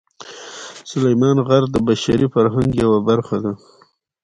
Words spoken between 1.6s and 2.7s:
د بشري فرهنګ